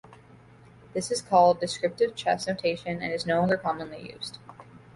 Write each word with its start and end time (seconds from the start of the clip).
This 0.95 1.11
is 1.11 1.21
called 1.21 1.59
descriptive 1.59 2.15
chess 2.15 2.47
notation 2.47 3.03
and 3.03 3.13
is 3.13 3.27
no 3.27 3.39
longer 3.39 3.55
commonly 3.55 4.11
used. 4.13 4.39